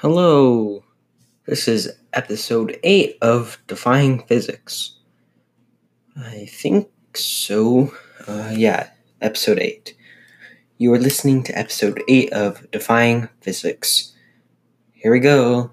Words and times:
Hello, 0.00 0.84
this 1.46 1.66
is 1.66 1.90
episode 2.12 2.78
8 2.84 3.16
of 3.22 3.56
Defying 3.66 4.22
Physics. 4.26 4.98
I 6.14 6.44
think 6.44 6.90
so. 7.14 7.94
Uh, 8.28 8.52
yeah, 8.54 8.90
episode 9.22 9.58
8. 9.58 9.96
You 10.76 10.92
are 10.92 10.98
listening 10.98 11.42
to 11.44 11.58
episode 11.58 12.02
8 12.06 12.30
of 12.34 12.70
Defying 12.70 13.30
Physics. 13.40 14.12
Here 14.92 15.10
we 15.10 15.18
go. 15.18 15.70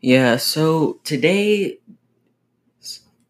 Yeah, 0.00 0.36
so 0.36 0.98
today's 1.04 1.76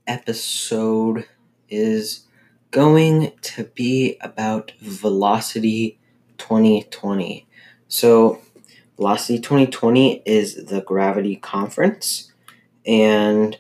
episode 0.07 1.27
is 1.69 2.26
going 2.71 3.33
to 3.41 3.65
be 3.65 4.17
about 4.21 4.73
Velocity 4.81 5.99
2020. 6.39 7.47
So, 7.89 8.41
Velocity 8.97 9.39
2020 9.39 10.23
is 10.25 10.67
the 10.67 10.81
Gravity 10.81 11.37
Conference, 11.37 12.33
and 12.87 13.59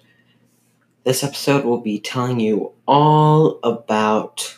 this 1.04 1.22
episode 1.22 1.64
will 1.64 1.80
be 1.80 2.00
telling 2.00 2.40
you 2.40 2.72
all 2.88 3.60
about 3.62 4.56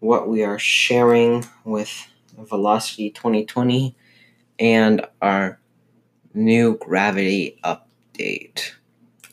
what 0.00 0.28
we 0.28 0.42
are 0.42 0.58
sharing 0.58 1.44
with 1.64 2.08
Velocity 2.38 3.10
2020 3.10 3.94
and 4.58 5.06
our 5.20 5.60
new 6.34 6.76
gravity 6.78 7.58
update, 7.62 8.72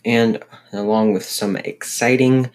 and 0.04 0.44
along 0.72 1.14
with 1.14 1.24
some 1.24 1.56
exciting 1.56 2.50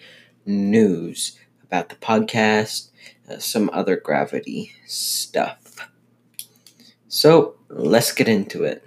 news 0.45 1.38
about 1.68 1.90
the 1.90 1.96
podcast, 1.96 2.88
uh, 3.30 3.38
some 3.38 3.70
other 3.72 3.96
gravity 3.96 4.72
stuff. 4.86 5.90
So 7.09 7.56
let's 7.68 8.12
get 8.12 8.29
into 8.29 8.65
it. 8.65 8.82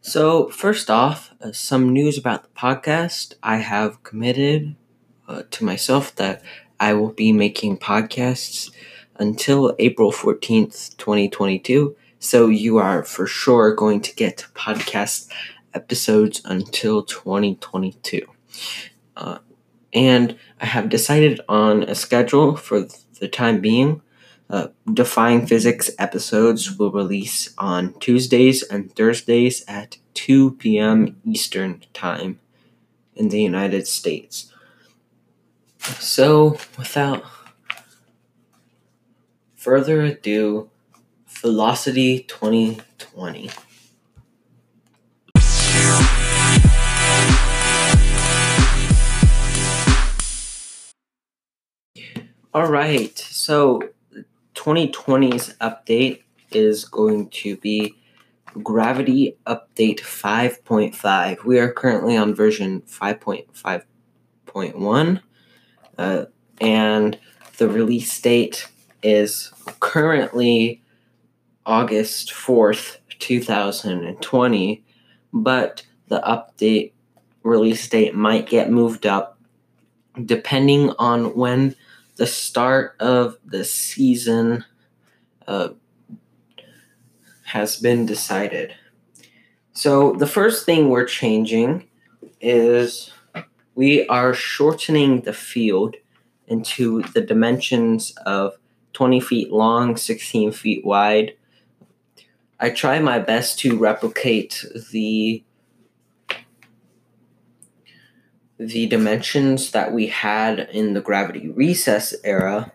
So, 0.00 0.48
first 0.50 0.88
off, 0.88 1.34
uh, 1.42 1.50
some 1.50 1.92
news 1.92 2.16
about 2.16 2.44
the 2.44 2.48
podcast. 2.50 3.34
I 3.42 3.56
have 3.56 4.02
committed 4.04 4.76
uh, 5.26 5.42
to 5.50 5.64
myself 5.64 6.14
that 6.14 6.42
I 6.78 6.94
will 6.94 7.10
be 7.12 7.32
making 7.32 7.78
podcasts 7.78 8.70
until 9.18 9.74
April 9.78 10.12
14th, 10.12 10.96
2022. 10.96 11.96
So, 12.18 12.48
you 12.48 12.78
are 12.78 13.04
for 13.04 13.26
sure 13.26 13.74
going 13.74 14.00
to 14.02 14.14
get 14.14 14.46
podcast 14.54 15.30
episodes 15.74 16.40
until 16.44 17.02
2022. 17.02 18.26
Uh, 19.16 19.38
and 19.92 20.36
I 20.60 20.66
have 20.66 20.88
decided 20.88 21.40
on 21.48 21.82
a 21.84 21.94
schedule 21.94 22.56
for 22.56 22.86
the 23.20 23.28
time 23.28 23.60
being. 23.60 24.02
Uh, 24.48 24.68
Defying 24.92 25.46
Physics 25.46 25.90
episodes 25.98 26.78
will 26.78 26.92
release 26.92 27.52
on 27.58 27.94
Tuesdays 27.98 28.62
and 28.62 28.94
Thursdays 28.94 29.64
at 29.66 29.98
2 30.14 30.52
p.m. 30.52 31.16
Eastern 31.24 31.82
Time 31.92 32.38
in 33.16 33.28
the 33.30 33.42
United 33.42 33.88
States. 33.88 34.52
So, 35.98 36.58
without 36.78 37.24
further 39.66 40.02
ado, 40.02 40.70
Velocity 41.26 42.20
2020. 42.28 43.50
All 52.54 52.68
right, 52.68 53.18
so 53.18 53.82
2020's 54.54 55.54
update 55.54 56.22
is 56.52 56.84
going 56.84 57.28
to 57.30 57.56
be 57.56 57.92
Gravity 58.62 59.36
Update 59.48 59.98
5.5. 59.98 61.44
We 61.44 61.58
are 61.58 61.72
currently 61.72 62.16
on 62.16 62.36
version 62.36 62.82
5.5.1, 62.82 65.20
uh, 65.98 66.26
and 66.60 67.18
the 67.56 67.68
release 67.68 68.20
date 68.20 68.68
is 69.06 69.52
currently 69.78 70.82
August 71.64 72.32
4th, 72.32 72.96
2020, 73.20 74.84
but 75.32 75.86
the 76.08 76.20
update 76.20 76.92
release 77.44 77.88
date 77.88 78.16
might 78.16 78.48
get 78.48 78.68
moved 78.68 79.06
up 79.06 79.38
depending 80.24 80.90
on 80.98 81.36
when 81.36 81.76
the 82.16 82.26
start 82.26 82.96
of 82.98 83.36
the 83.44 83.64
season 83.64 84.64
uh, 85.46 85.68
has 87.44 87.76
been 87.76 88.06
decided. 88.06 88.74
So, 89.72 90.14
the 90.14 90.26
first 90.26 90.66
thing 90.66 90.88
we're 90.88 91.04
changing 91.04 91.86
is 92.40 93.12
we 93.74 94.06
are 94.08 94.34
shortening 94.34 95.20
the 95.20 95.34
field 95.34 95.94
into 96.48 97.02
the 97.14 97.20
dimensions 97.20 98.12
of 98.24 98.56
20 98.96 99.20
feet 99.20 99.52
long, 99.52 99.94
16 99.94 100.52
feet 100.52 100.82
wide. 100.82 101.34
I 102.58 102.70
try 102.70 102.98
my 102.98 103.18
best 103.18 103.58
to 103.58 103.76
replicate 103.76 104.64
the 104.90 105.44
the 108.58 108.86
dimensions 108.86 109.72
that 109.72 109.92
we 109.92 110.06
had 110.06 110.60
in 110.72 110.94
the 110.94 111.02
gravity 111.02 111.50
recess 111.50 112.14
era. 112.24 112.72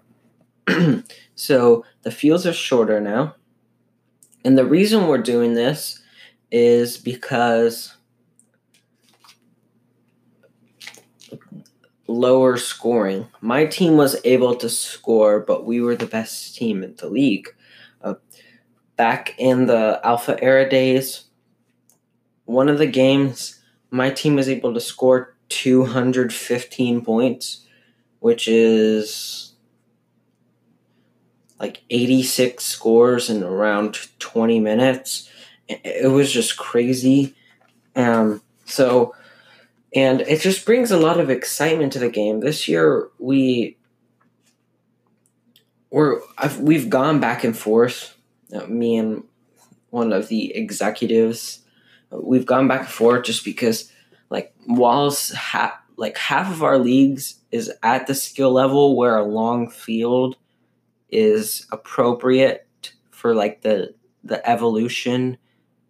so 1.33 1.83
the 2.03 2.11
fields 2.11 2.45
are 2.45 2.53
shorter 2.53 3.01
now. 3.01 3.33
And 4.45 4.55
the 4.55 4.65
reason 4.65 5.07
we're 5.07 5.17
doing 5.17 5.55
this 5.55 6.03
is 6.51 6.99
because 6.99 7.95
lower 12.11 12.57
scoring. 12.57 13.27
My 13.41 13.65
team 13.65 13.97
was 13.97 14.19
able 14.23 14.55
to 14.55 14.69
score, 14.69 15.39
but 15.39 15.65
we 15.65 15.81
were 15.81 15.95
the 15.95 16.05
best 16.05 16.55
team 16.55 16.83
in 16.83 16.95
the 16.95 17.09
league. 17.09 17.47
Uh, 18.01 18.15
back 18.95 19.35
in 19.37 19.65
the 19.65 19.99
Alpha 20.03 20.41
Era 20.43 20.69
days, 20.69 21.25
one 22.45 22.69
of 22.69 22.77
the 22.77 22.87
games, 22.87 23.61
my 23.89 24.09
team 24.09 24.35
was 24.35 24.49
able 24.49 24.73
to 24.73 24.79
score 24.79 25.35
215 25.49 27.01
points, 27.03 27.65
which 28.19 28.47
is 28.47 29.53
like 31.59 31.83
86 31.89 32.63
scores 32.63 33.29
in 33.29 33.43
around 33.43 33.97
20 34.19 34.59
minutes. 34.59 35.29
It 35.67 36.11
was 36.11 36.31
just 36.31 36.57
crazy. 36.57 37.35
Um, 37.95 38.41
so, 38.65 39.13
and 39.93 40.21
it 40.21 40.41
just 40.41 40.65
brings 40.65 40.91
a 40.91 40.97
lot 40.97 41.19
of 41.19 41.29
excitement 41.29 41.93
to 41.93 41.99
the 41.99 42.09
game. 42.09 42.39
This 42.39 42.67
year, 42.67 43.09
we 43.19 43.77
we're 45.89 46.19
I've, 46.37 46.59
we've 46.59 46.89
gone 46.89 47.19
back 47.19 47.43
and 47.43 47.57
forth. 47.57 48.15
Uh, 48.53 48.65
me 48.67 48.97
and 48.97 49.23
one 49.89 50.13
of 50.13 50.29
the 50.29 50.55
executives, 50.55 51.59
we've 52.09 52.45
gone 52.45 52.67
back 52.67 52.81
and 52.81 52.89
forth 52.89 53.25
just 53.25 53.43
because, 53.43 53.91
like, 54.29 54.53
whilst 54.67 55.33
ha- 55.33 55.81
like 55.97 56.17
half 56.17 56.51
of 56.51 56.63
our 56.63 56.77
leagues 56.77 57.35
is 57.51 57.71
at 57.83 58.07
the 58.07 58.15
skill 58.15 58.51
level 58.51 58.95
where 58.95 59.17
a 59.17 59.23
long 59.23 59.69
field 59.69 60.37
is 61.09 61.67
appropriate 61.71 62.67
for 63.09 63.35
like 63.35 63.61
the 63.61 63.93
the 64.23 64.47
evolution 64.49 65.37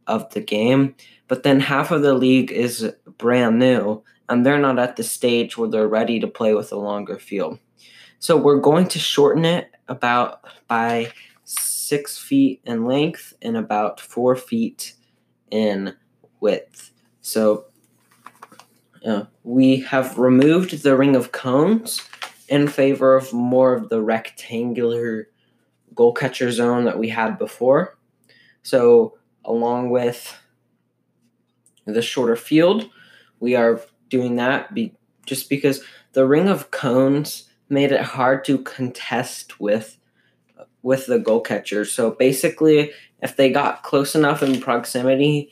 of 0.08 0.30
the 0.34 0.42
game 0.42 0.96
but 1.32 1.44
then 1.44 1.62
half 1.62 1.92
of 1.92 2.02
the 2.02 2.14
league 2.14 2.52
is 2.52 2.94
brand 3.18 3.58
new 3.58 4.04
and 4.28 4.46
they're 4.46 4.60
not 4.60 4.78
at 4.78 4.98
the 4.98 5.04
stage 5.04 5.58
where 5.58 5.70
they're 5.70 5.88
ready 5.88 6.20
to 6.20 6.28
play 6.28 6.54
with 6.54 6.74
a 6.74 6.76
longer 6.76 7.18
field 7.18 7.58
so 8.20 8.36
we're 8.36 8.60
going 8.60 8.86
to 8.86 9.00
shorten 9.00 9.46
it 9.46 9.72
about 9.88 10.44
by 10.68 11.10
six 11.46 12.18
feet 12.18 12.60
in 12.66 12.84
length 12.84 13.34
and 13.42 13.56
about 13.56 14.02
four 14.02 14.36
feet 14.36 14.96
in 15.52 15.96
width 16.42 16.92
so 17.22 17.64
uh, 19.06 19.24
we 19.46 19.80
have 19.80 20.18
removed 20.18 20.84
the 20.84 20.98
ring 20.98 21.16
of 21.16 21.32
cones 21.32 22.02
in 22.50 22.68
favor 22.68 23.16
of 23.16 23.32
more 23.32 23.74
of 23.74 23.88
the 23.88 24.02
rectangular 24.02 25.30
goal 25.96 26.14
catcher 26.14 26.52
zone 26.52 26.84
that 26.84 27.00
we 27.00 27.10
had 27.10 27.40
before. 27.40 27.98
So, 28.64 29.18
along 29.46 29.90
with 29.90 30.38
the 31.86 32.02
shorter 32.02 32.36
field, 32.36 32.90
we 33.40 33.56
are 33.56 33.82
doing 34.10 34.36
that 34.36 34.74
be, 34.74 34.94
just 35.26 35.50
because 35.50 35.82
the 36.14 36.28
ring 36.28 36.48
of 36.48 36.72
cones 36.72 37.50
made 37.70 37.92
it 37.92 38.02
hard 38.02 38.44
to 38.46 38.60
contest 38.60 39.60
with 39.60 39.98
with 40.84 41.06
the 41.06 41.20
goal 41.20 41.42
catcher. 41.42 41.86
So 41.86 42.12
basically, 42.12 42.92
if 43.22 43.36
they 43.36 43.52
got 43.52 43.84
close 43.84 44.16
enough 44.16 44.42
in 44.42 44.60
proximity, 44.60 45.52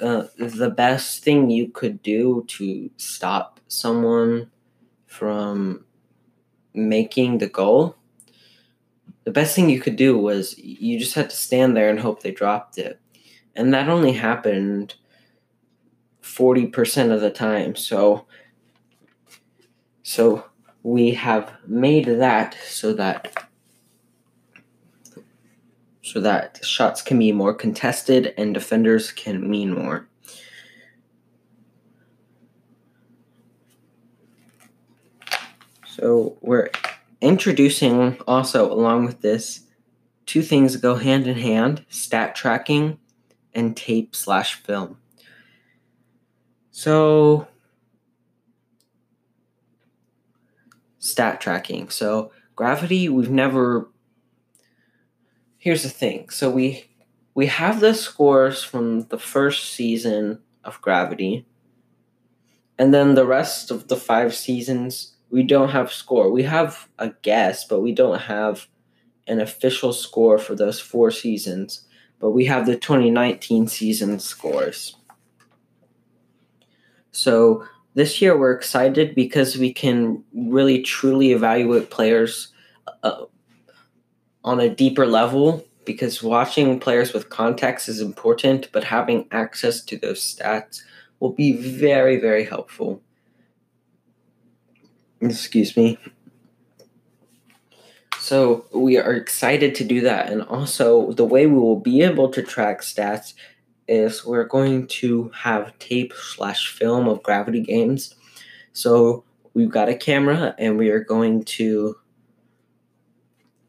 uh, 0.00 0.24
the 0.38 0.70
best 0.70 1.24
thing 1.24 1.50
you 1.50 1.68
could 1.68 2.02
do 2.02 2.44
to 2.48 2.88
stop 2.96 3.60
someone 3.66 4.50
from 5.06 5.84
making 6.72 7.38
the 7.38 7.48
goal, 7.48 7.96
the 9.24 9.32
best 9.32 9.56
thing 9.56 9.68
you 9.68 9.80
could 9.80 9.96
do 9.96 10.16
was 10.16 10.56
you 10.58 10.98
just 10.98 11.14
had 11.14 11.30
to 11.30 11.36
stand 11.36 11.76
there 11.76 11.90
and 11.90 11.98
hope 11.98 12.22
they 12.22 12.30
dropped 12.30 12.78
it. 12.78 13.00
And 13.56 13.74
that 13.74 13.88
only 13.88 14.12
happened 14.12 14.94
40% 16.28 17.12
of 17.12 17.20
the 17.20 17.30
time. 17.30 17.74
So 17.74 18.26
so 20.02 20.44
we 20.82 21.12
have 21.12 21.52
made 21.66 22.06
that 22.06 22.56
so 22.66 22.92
that 22.94 23.48
so 26.02 26.20
that 26.20 26.64
shots 26.64 27.02
can 27.02 27.18
be 27.18 27.32
more 27.32 27.52
contested 27.52 28.32
and 28.38 28.54
defenders 28.54 29.12
can 29.12 29.50
mean 29.50 29.74
more. 29.74 30.08
So 35.84 36.38
we're 36.40 36.70
introducing 37.20 38.18
also 38.26 38.72
along 38.72 39.04
with 39.04 39.20
this 39.20 39.66
two 40.24 40.42
things 40.42 40.76
go 40.76 40.94
hand 40.94 41.26
in 41.26 41.36
hand 41.36 41.84
stat 41.88 42.34
tracking 42.34 42.98
and 43.52 43.76
tape 43.76 44.14
slash 44.14 44.54
film. 44.54 44.98
So 46.78 47.48
stat 51.00 51.40
tracking. 51.40 51.88
So 51.88 52.30
gravity, 52.54 53.08
we've 53.08 53.32
never. 53.32 53.88
Here's 55.56 55.82
the 55.82 55.88
thing. 55.88 56.28
So 56.28 56.48
we 56.48 56.88
we 57.34 57.46
have 57.46 57.80
the 57.80 57.94
scores 57.94 58.62
from 58.62 59.08
the 59.08 59.18
first 59.18 59.72
season 59.74 60.38
of 60.62 60.80
Gravity, 60.80 61.46
and 62.78 62.94
then 62.94 63.16
the 63.16 63.26
rest 63.26 63.72
of 63.72 63.88
the 63.88 63.96
five 63.96 64.32
seasons 64.32 65.16
we 65.30 65.42
don't 65.42 65.70
have 65.70 65.92
score. 65.92 66.30
We 66.30 66.44
have 66.44 66.88
a 66.96 67.10
guess, 67.22 67.64
but 67.64 67.80
we 67.80 67.90
don't 67.90 68.20
have 68.20 68.68
an 69.26 69.40
official 69.40 69.92
score 69.92 70.38
for 70.38 70.54
those 70.54 70.78
four 70.78 71.10
seasons. 71.10 71.88
But 72.20 72.30
we 72.30 72.44
have 72.44 72.66
the 72.66 72.76
2019 72.76 73.66
season 73.66 74.20
scores. 74.20 74.97
So 77.12 77.64
this 77.94 78.20
year 78.22 78.38
we're 78.38 78.52
excited 78.52 79.14
because 79.14 79.56
we 79.56 79.72
can 79.72 80.22
really 80.34 80.82
truly 80.82 81.32
evaluate 81.32 81.90
players 81.90 82.52
uh, 83.02 83.24
on 84.44 84.60
a 84.60 84.68
deeper 84.68 85.06
level 85.06 85.64
because 85.84 86.22
watching 86.22 86.78
players 86.78 87.12
with 87.12 87.30
context 87.30 87.88
is 87.88 88.00
important 88.00 88.70
but 88.72 88.84
having 88.84 89.26
access 89.32 89.82
to 89.82 89.96
those 89.96 90.20
stats 90.20 90.82
will 91.18 91.32
be 91.32 91.52
very 91.52 92.20
very 92.20 92.44
helpful. 92.44 93.02
Excuse 95.20 95.76
me. 95.76 95.98
So 98.20 98.66
we 98.72 98.98
are 98.98 99.14
excited 99.14 99.74
to 99.76 99.84
do 99.84 100.00
that 100.02 100.30
and 100.30 100.42
also 100.42 101.12
the 101.12 101.24
way 101.24 101.46
we 101.46 101.58
will 101.58 101.80
be 101.80 102.02
able 102.02 102.30
to 102.30 102.42
track 102.42 102.82
stats 102.82 103.34
is 103.88 104.24
we're 104.24 104.44
going 104.44 104.86
to 104.86 105.30
have 105.34 105.76
tape 105.78 106.12
slash 106.12 106.68
film 106.68 107.08
of 107.08 107.22
gravity 107.22 107.60
games. 107.60 108.14
So 108.72 109.24
we've 109.54 109.70
got 109.70 109.88
a 109.88 109.94
camera 109.94 110.54
and 110.58 110.78
we 110.78 110.90
are 110.90 111.02
going 111.02 111.44
to 111.44 111.96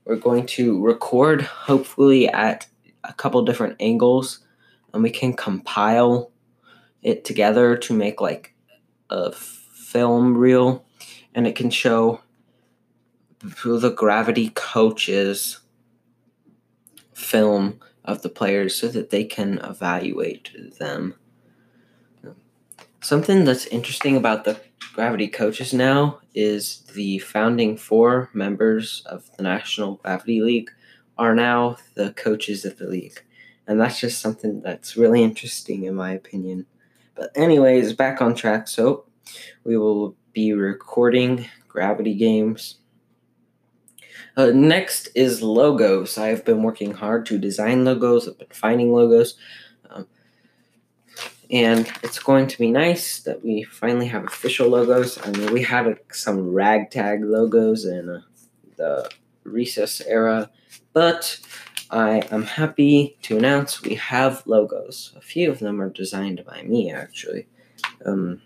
we're 0.06 0.16
going 0.16 0.46
to 0.46 0.84
record 0.84 1.42
hopefully 1.42 2.28
at 2.28 2.68
a 3.04 3.14
couple 3.14 3.44
different 3.44 3.76
angles 3.80 4.40
and 4.94 5.04
we 5.04 5.10
can 5.10 5.34
compile 5.34 6.32
it 7.02 7.24
together 7.24 7.78
to 7.78 7.94
make 7.94 8.20
like 8.20 8.56
a 9.10 9.32
film 9.32 10.36
reel 10.36 10.84
and 11.34 11.48
it 11.48 11.56
can 11.56 11.70
show 11.70 12.22
who 13.60 13.80
the 13.80 13.92
gravity 13.92 14.50
coaches 14.50 15.60
film 17.14 17.80
of 18.10 18.24
the 18.24 18.30
players 18.30 18.76
so 18.76 18.88
that 18.88 19.12
they 19.12 19.24
can 19.24 19.60
evaluate 19.60 20.78
them. 20.80 21.14
Something 23.02 23.46
that's 23.46 23.68
interesting 23.68 24.18
about 24.18 24.44
the 24.44 24.60
Gravity 24.94 25.28
coaches 25.28 25.74
now 25.74 26.20
is 26.34 26.80
the 26.96 27.20
founding 27.20 27.78
four 27.78 28.30
members 28.34 29.04
of 29.06 29.30
the 29.38 29.44
National 29.44 29.96
Gravity 29.96 30.42
League 30.42 30.72
are 31.18 31.36
now 31.36 31.78
the 31.94 32.12
coaches 32.14 32.66
of 32.66 32.78
the 32.78 32.88
league. 32.88 33.24
And 33.68 33.80
that's 33.80 34.00
just 34.00 34.20
something 34.20 34.62
that's 34.62 34.98
really 34.98 35.24
interesting, 35.24 35.84
in 35.84 35.96
my 35.96 36.12
opinion. 36.12 36.66
But, 37.16 37.32
anyways, 37.36 37.94
back 37.94 38.22
on 38.22 38.36
track. 38.36 38.68
So, 38.68 39.06
we 39.64 39.78
will 39.78 40.16
be 40.34 40.54
recording 40.54 41.46
Gravity 41.68 42.16
games 42.16 42.80
uh, 44.38 44.52
next 44.54 45.10
is 45.16 45.42
logos. 45.42 46.18
I've 46.18 46.46
been 46.46 46.64
working 46.64 46.92
hard 46.94 47.26
to 47.28 47.38
design 47.38 47.86
logos. 47.86 48.28
I've 48.28 48.38
been 48.38 48.48
finding 48.52 48.94
logos. 48.94 49.36
Um, 49.90 50.08
and 51.52 51.92
it's 52.04 52.20
going 52.20 52.48
to 52.48 52.58
be 52.58 52.70
nice 52.72 53.20
that 53.22 53.44
we 53.44 53.64
finally 53.64 54.08
have 54.08 54.26
official 54.26 54.70
logos. 54.70 55.18
I 55.26 55.32
mean, 55.32 55.52
we 55.52 55.64
had 55.64 56.00
some 56.12 56.52
ragtag 56.52 57.24
logos 57.24 57.86
in 57.86 58.10
uh, 58.10 58.22
the 58.78 59.10
recess 59.44 60.02
era, 60.02 60.52
but 60.94 61.40
I 61.90 62.22
am 62.30 62.44
happy 62.44 63.18
to 63.24 63.38
announce 63.38 63.82
we 63.82 63.96
have 63.96 64.46
logos. 64.46 65.12
A 65.16 65.22
few 65.22 65.50
of 65.50 65.60
them 65.60 65.82
are 65.82 65.90
designed 65.90 66.44
by 66.46 66.62
me, 66.62 66.92
actually. 66.92 67.48
Um, 68.06 68.42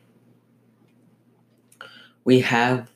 we 2.24 2.40
have. 2.40 2.90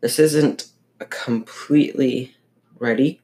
This 0.00 0.18
isn't 0.18 0.66
completely 1.10 2.36
ready, 2.78 3.20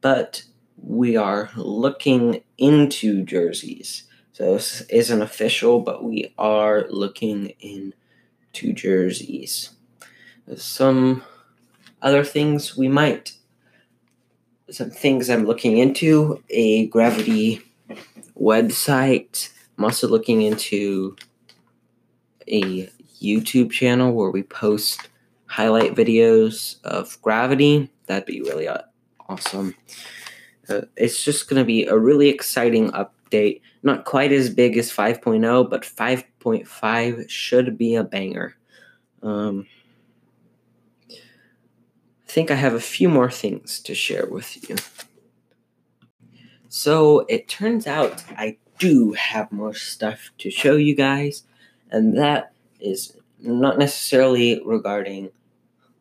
but 0.00 0.44
we 0.82 1.16
are 1.16 1.50
looking 1.56 2.42
into 2.56 3.24
jerseys. 3.24 4.04
So 4.32 4.54
this 4.54 4.82
isn't 4.82 5.22
official, 5.22 5.80
but 5.80 6.04
we 6.04 6.32
are 6.38 6.86
looking 6.88 7.54
into 7.60 8.72
jerseys. 8.72 9.70
Some 10.56 11.24
other 12.00 12.24
things 12.24 12.76
we 12.76 12.88
might, 12.88 13.32
some 14.70 14.90
things 14.90 15.28
I'm 15.28 15.44
looking 15.44 15.78
into 15.78 16.42
a 16.50 16.86
gravity 16.86 17.62
website. 18.40 19.50
I'm 19.76 19.84
also 19.84 20.06
looking 20.06 20.42
into 20.42 21.16
a 22.46 22.90
YouTube 23.20 23.72
channel 23.72 24.12
where 24.12 24.30
we 24.30 24.42
post 24.44 25.08
highlight 25.58 25.96
videos 25.96 26.76
of 26.84 27.20
gravity. 27.20 27.90
That'd 28.06 28.26
be 28.26 28.42
really 28.42 28.68
uh, 28.68 28.82
awesome. 29.28 29.74
Uh, 30.68 30.82
it's 30.96 31.24
just 31.24 31.48
going 31.48 31.60
to 31.60 31.66
be 31.66 31.84
a 31.84 31.98
really 31.98 32.28
exciting 32.28 32.92
update. 32.92 33.60
Not 33.82 34.04
quite 34.04 34.30
as 34.30 34.50
big 34.50 34.78
as 34.78 34.92
5.0, 34.92 35.68
but 35.68 35.82
5.5 35.82 37.28
should 37.28 37.76
be 37.76 37.96
a 37.96 38.04
banger. 38.04 38.54
Um, 39.20 39.66
I 41.10 41.16
think 42.28 42.52
I 42.52 42.54
have 42.54 42.74
a 42.74 42.80
few 42.80 43.08
more 43.08 43.30
things 43.30 43.80
to 43.80 43.96
share 43.96 44.26
with 44.26 44.70
you. 44.70 44.76
So 46.68 47.26
it 47.28 47.48
turns 47.48 47.88
out 47.88 48.22
I 48.30 48.58
do 48.78 49.14
have 49.14 49.50
more 49.50 49.74
stuff 49.74 50.30
to 50.38 50.52
show 50.52 50.76
you 50.76 50.94
guys, 50.94 51.42
and 51.90 52.16
that 52.16 52.52
is 52.78 53.16
not 53.40 53.76
necessarily 53.76 54.62
regarding 54.64 55.30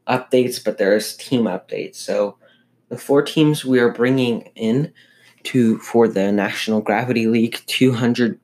updates, 0.07 0.63
but 0.63 0.77
there's 0.77 1.15
team 1.17 1.43
updates. 1.43 1.95
So 1.95 2.37
the 2.89 2.97
four 2.97 3.21
teams 3.21 3.65
we 3.65 3.79
are 3.79 3.91
bringing 3.91 4.49
in 4.55 4.93
to 5.43 5.77
for 5.79 6.07
the 6.07 6.31
National 6.31 6.81
Gravity 6.81 7.27
League 7.27 7.61
200 7.67 8.39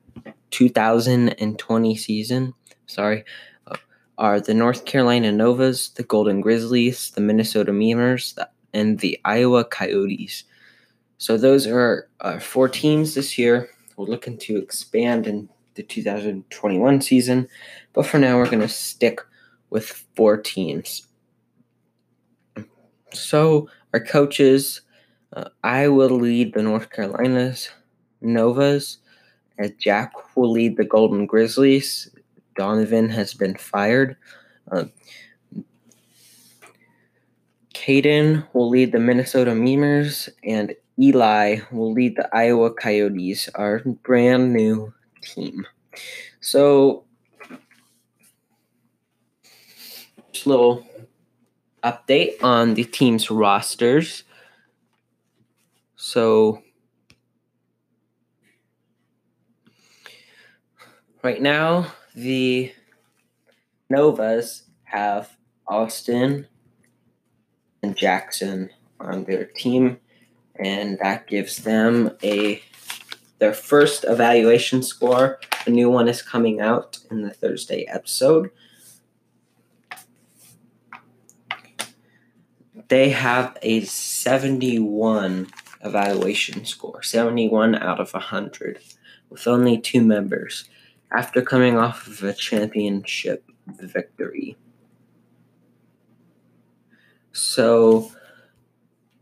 2020 0.50 1.96
season, 1.96 2.54
sorry, 2.86 3.24
uh, 3.66 3.76
are 4.18 4.40
the 4.40 4.54
North 4.54 4.84
Carolina 4.84 5.32
Novas, 5.32 5.90
the 5.90 6.04
Golden 6.04 6.40
Grizzlies, 6.40 7.10
the 7.10 7.20
Minnesota 7.20 7.72
Memers, 7.72 8.38
and 8.72 9.00
the 9.00 9.18
Iowa 9.24 9.64
Coyotes. 9.64 10.44
So 11.18 11.36
those 11.36 11.66
are 11.66 12.08
uh, 12.20 12.38
four 12.38 12.68
teams 12.68 13.14
this 13.14 13.36
year. 13.36 13.68
We're 13.96 14.06
looking 14.06 14.38
to 14.38 14.58
expand 14.58 15.26
in 15.26 15.48
the 15.74 15.82
2021 15.82 17.00
season, 17.00 17.48
but 17.92 18.06
for 18.06 18.18
now 18.18 18.36
we're 18.36 18.50
going 18.50 18.60
to 18.60 18.68
stick 18.68 19.20
with 19.70 20.04
four 20.14 20.36
teams. 20.36 21.08
So, 23.14 23.68
our 23.92 24.00
coaches, 24.00 24.80
uh, 25.32 25.48
I 25.62 25.88
will 25.88 26.10
lead 26.10 26.54
the 26.54 26.62
North 26.62 26.90
Carolinas 26.90 27.70
Novas, 28.20 28.98
as 29.58 29.70
Jack 29.78 30.12
will 30.36 30.50
lead 30.50 30.76
the 30.76 30.84
Golden 30.84 31.26
Grizzlies. 31.26 32.10
Donovan 32.56 33.08
has 33.08 33.34
been 33.34 33.54
fired. 33.54 34.16
Uh, 34.70 34.84
Caden 37.74 38.46
will 38.52 38.68
lead 38.68 38.92
the 38.92 38.98
Minnesota 38.98 39.52
Memers, 39.52 40.28
and 40.42 40.74
Eli 40.98 41.58
will 41.70 41.92
lead 41.92 42.16
the 42.16 42.28
Iowa 42.34 42.72
Coyotes, 42.72 43.48
our 43.54 43.80
brand 44.02 44.52
new 44.52 44.92
team. 45.20 45.66
So, 46.40 47.04
just 50.32 50.46
a 50.46 50.48
little 50.48 50.86
update 51.84 52.42
on 52.42 52.74
the 52.74 52.84
team's 52.84 53.30
rosters. 53.30 54.24
So, 55.96 56.62
right 61.22 61.40
now, 61.40 61.92
the 62.14 62.72
Novas 63.90 64.64
have 64.84 65.36
Austin 65.68 66.46
and 67.82 67.96
Jackson 67.96 68.70
on 68.98 69.24
their 69.24 69.44
team, 69.44 69.98
and 70.56 70.98
that 71.00 71.26
gives 71.26 71.58
them 71.58 72.16
a 72.22 72.62
their 73.38 73.52
first 73.52 74.04
evaluation 74.04 74.82
score. 74.82 75.38
A 75.66 75.70
new 75.70 75.90
one 75.90 76.08
is 76.08 76.22
coming 76.22 76.60
out 76.60 76.98
in 77.10 77.22
the 77.22 77.34
Thursday 77.34 77.84
episode. 77.88 78.50
They 82.88 83.10
have 83.10 83.56
a 83.62 83.82
71 83.82 85.48
evaluation 85.82 86.64
score, 86.64 87.02
71 87.02 87.74
out 87.74 88.00
of 88.00 88.12
100, 88.12 88.78
with 89.30 89.46
only 89.46 89.78
two 89.78 90.02
members, 90.02 90.68
after 91.10 91.42
coming 91.42 91.76
off 91.76 92.06
of 92.06 92.22
a 92.22 92.32
championship 92.32 93.44
victory. 93.66 94.56
So 97.32 98.12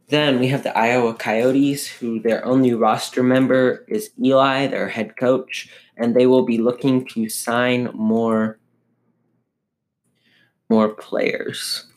then 0.08 0.40
we 0.40 0.48
have 0.48 0.62
the 0.62 0.76
Iowa 0.76 1.14
Coyotes, 1.14 1.86
who 1.86 2.20
their 2.20 2.44
only 2.44 2.74
roster 2.74 3.22
member 3.22 3.84
is 3.88 4.10
Eli, 4.22 4.66
their 4.66 4.88
head 4.88 5.16
coach, 5.16 5.70
and 5.96 6.14
they 6.14 6.26
will 6.26 6.44
be 6.44 6.58
looking 6.58 7.06
to 7.08 7.28
sign 7.28 7.90
more 7.94 8.58
more 10.68 10.88
players. 10.88 11.91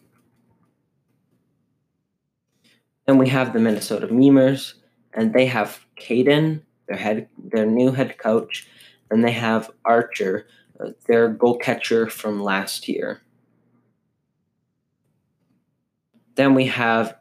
Then 3.05 3.17
we 3.17 3.29
have 3.29 3.53
the 3.53 3.59
Minnesota 3.59 4.07
Memers, 4.07 4.73
and 5.13 5.33
they 5.33 5.45
have 5.45 5.85
Caden, 5.99 6.61
their 6.87 6.97
head, 6.97 7.27
their 7.37 7.65
new 7.65 7.91
head 7.91 8.17
coach, 8.17 8.67
and 9.09 9.23
they 9.23 9.31
have 9.31 9.71
Archer, 9.85 10.47
uh, 10.79 10.89
their 11.07 11.29
goal 11.29 11.57
catcher 11.57 12.09
from 12.09 12.41
last 12.41 12.87
year. 12.87 13.21
Then 16.35 16.53
we 16.53 16.65
have 16.65 17.15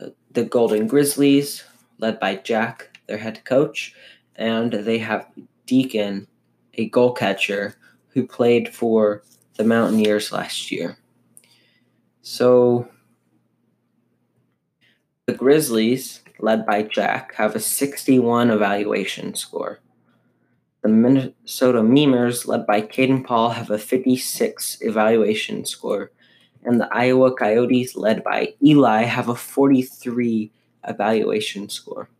uh, 0.00 0.08
the 0.30 0.44
Golden 0.44 0.86
Grizzlies, 0.86 1.64
led 1.98 2.20
by 2.20 2.36
Jack, 2.36 2.98
their 3.06 3.18
head 3.18 3.44
coach, 3.44 3.94
and 4.36 4.72
they 4.72 4.98
have 4.98 5.26
Deacon, 5.66 6.26
a 6.74 6.88
goal 6.88 7.12
catcher 7.12 7.74
who 8.08 8.26
played 8.26 8.72
for 8.72 9.22
the 9.56 9.64
Mountaineers 9.64 10.32
last 10.32 10.70
year. 10.70 10.98
So 12.22 12.88
the 15.26 15.34
Grizzlies, 15.34 16.22
led 16.38 16.64
by 16.64 16.82
Jack, 16.82 17.34
have 17.34 17.54
a 17.54 17.60
61 17.60 18.50
evaluation 18.50 19.34
score. 19.34 19.80
The 20.82 20.88
Minnesota 20.88 21.80
Memers, 21.80 22.46
led 22.46 22.66
by 22.66 22.80
Caden 22.82 23.24
Paul, 23.24 23.50
have 23.50 23.70
a 23.70 23.78
56 23.78 24.78
evaluation 24.82 25.64
score 25.64 26.12
and 26.66 26.80
the 26.80 26.88
Iowa 26.92 27.32
Coyotes, 27.34 27.96
led 27.96 28.24
by 28.24 28.54
Eli, 28.62 29.04
have 29.04 29.28
a 29.28 29.34
43 29.34 30.50
evaluation 30.86 31.68
score. 31.68 32.10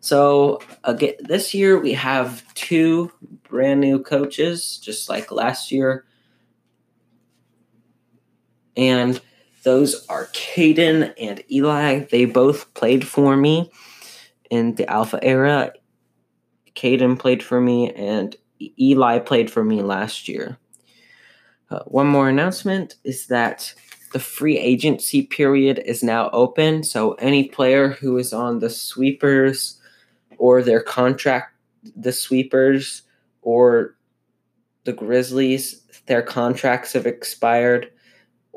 So 0.00 0.60
again, 0.84 1.14
this 1.20 1.54
year 1.54 1.78
we 1.80 1.92
have 1.92 2.42
two 2.54 3.12
brand 3.48 3.80
new 3.80 4.02
coaches, 4.02 4.78
just 4.78 5.08
like 5.08 5.30
last 5.32 5.70
year, 5.70 6.04
and 8.76 9.20
those 9.64 10.06
are 10.08 10.26
Caden 10.26 11.12
and 11.18 11.42
Eli. 11.50 12.00
They 12.10 12.24
both 12.24 12.72
played 12.74 13.06
for 13.06 13.36
me 13.36 13.70
in 14.50 14.74
the 14.74 14.88
Alpha 14.88 15.22
era. 15.22 15.72
Caden 16.74 17.18
played 17.18 17.42
for 17.42 17.60
me, 17.60 17.92
and 17.92 18.36
Eli 18.78 19.18
played 19.18 19.50
for 19.50 19.64
me 19.64 19.82
last 19.82 20.28
year. 20.28 20.58
Uh, 21.70 21.80
one 21.84 22.06
more 22.06 22.28
announcement 22.28 22.94
is 23.04 23.26
that 23.26 23.74
the 24.12 24.18
free 24.18 24.58
agency 24.58 25.22
period 25.22 25.82
is 25.84 26.02
now 26.02 26.30
open. 26.30 26.82
So 26.82 27.12
any 27.14 27.48
player 27.48 27.90
who 27.90 28.16
is 28.16 28.32
on 28.32 28.60
the 28.60 28.70
sweepers 28.70 29.80
or 30.38 30.62
their 30.62 30.80
contract, 30.80 31.54
the 31.94 32.12
sweepers 32.12 33.02
or 33.42 33.96
the 34.84 34.92
Grizzlies, 34.92 35.82
their 36.06 36.22
contracts 36.22 36.94
have 36.94 37.06
expired, 37.06 37.90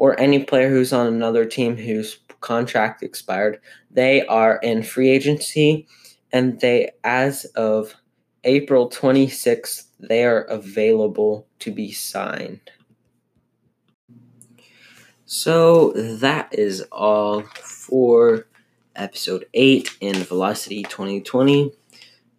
or 0.01 0.19
any 0.19 0.43
player 0.43 0.67
who's 0.67 0.91
on 0.91 1.05
another 1.05 1.45
team 1.45 1.77
whose 1.77 2.17
contract 2.39 3.03
expired, 3.03 3.61
they 3.91 4.25
are 4.25 4.57
in 4.63 4.81
free 4.81 5.11
agency 5.11 5.85
and 6.33 6.59
they, 6.59 6.89
as 7.03 7.45
of 7.55 7.93
April 8.43 8.89
26th, 8.89 9.83
they 9.99 10.25
are 10.25 10.41
available 10.41 11.45
to 11.59 11.71
be 11.71 11.91
signed. 11.91 12.71
So 15.25 15.91
that 15.91 16.49
is 16.51 16.81
all 16.91 17.43
for 17.61 18.47
episode 18.95 19.45
8 19.53 19.97
in 20.01 20.15
Velocity 20.15 20.81
2020. 20.81 21.73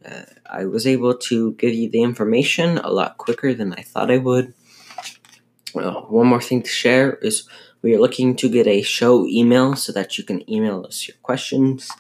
Uh, 0.05 0.23
I 0.47 0.65
was 0.65 0.85
able 0.85 1.15
to 1.17 1.53
give 1.53 1.75
you 1.75 1.89
the 1.89 2.03
information 2.03 2.79
a 2.79 2.91
lot 2.91 3.19
quicker 3.19 3.55
than 3.55 3.73
I 3.73 3.83
thought 3.83 4.11
I 4.11 4.19
would. 4.19 4.53
Well, 5.75 6.07
one 6.09 6.27
more 6.27 6.41
thing 6.41 6.63
to 6.63 6.69
share 6.69 7.15
is 7.15 7.49
we 7.81 7.95
are 7.95 8.01
looking 8.01 8.37
to 8.37 8.49
get 8.49 8.67
a 8.67 8.83
show 8.83 9.27
email 9.27 9.75
so 9.75 9.93
that 9.93 10.19
you 10.19 10.25
can 10.25 10.49
email 10.51 10.85
us 10.87 11.09
your 11.09 11.17
questions. 11.23 11.91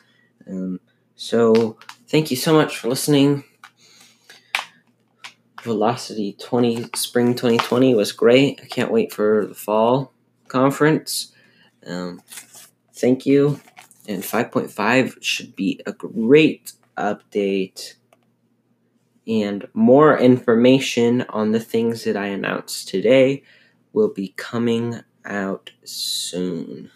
Um, 0.48 0.80
so, 1.16 1.78
thank 2.08 2.30
you 2.30 2.36
so 2.36 2.52
much 2.52 2.76
for 2.76 2.88
listening. 2.88 3.44
Velocity 5.62 6.36
20 6.40 6.88
Spring 6.96 7.34
2020 7.34 7.94
was 7.94 8.12
great. 8.12 8.60
I 8.62 8.66
can't 8.66 8.90
wait 8.90 9.12
for 9.12 9.46
the 9.46 9.54
fall 9.54 10.12
conference. 10.48 11.32
Um, 11.86 12.20
thank 12.94 13.24
you. 13.26 13.60
And 14.08 14.22
5.5 14.22 15.22
should 15.22 15.54
be 15.54 15.80
a 15.86 15.92
great 15.92 16.72
update 16.96 17.94
and 19.26 19.68
more 19.72 20.18
information 20.18 21.22
on 21.28 21.52
the 21.52 21.60
things 21.60 22.04
that 22.04 22.16
I 22.16 22.26
announced 22.26 22.88
today 22.88 23.44
will 23.92 24.12
be 24.12 24.34
coming 24.36 25.00
out 25.24 25.70
soon. 25.84 26.90